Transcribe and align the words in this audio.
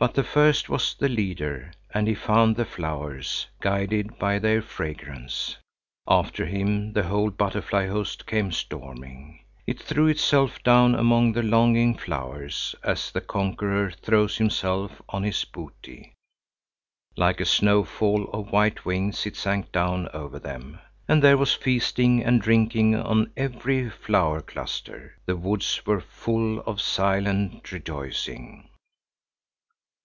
But 0.00 0.14
the 0.14 0.22
first 0.22 0.68
was 0.68 0.94
the 0.94 1.08
leader, 1.08 1.72
and 1.92 2.06
he 2.06 2.14
found 2.14 2.54
the 2.54 2.64
flowers, 2.64 3.48
guided 3.60 4.16
by 4.16 4.38
their 4.38 4.62
fragrance. 4.62 5.56
After 6.06 6.46
him 6.46 6.92
the 6.92 7.02
whole 7.02 7.30
butterfly 7.30 7.88
host 7.88 8.24
came 8.24 8.52
storming. 8.52 9.40
It 9.66 9.82
threw 9.82 10.06
itself 10.06 10.62
down 10.62 10.94
among 10.94 11.32
the 11.32 11.42
longing 11.42 11.96
flowers, 11.98 12.76
as 12.84 13.10
the 13.10 13.20
conqueror 13.20 13.90
throws 13.90 14.36
himself 14.36 15.02
on 15.08 15.24
his 15.24 15.44
booty. 15.44 16.14
Like 17.16 17.40
a 17.40 17.44
snowfall 17.44 18.30
of 18.32 18.52
white 18.52 18.84
wings 18.84 19.26
it 19.26 19.34
sank 19.34 19.72
down 19.72 20.08
over 20.14 20.38
them. 20.38 20.78
And 21.08 21.24
there 21.24 21.36
was 21.36 21.54
feasting 21.54 22.22
and 22.22 22.40
drinking 22.40 22.94
on 22.94 23.32
every 23.36 23.90
flower 23.90 24.42
cluster. 24.42 25.16
The 25.26 25.36
woods 25.36 25.84
were 25.84 26.00
full 26.00 26.60
of 26.60 26.80
silent 26.80 27.72
rejoicing. 27.72 28.64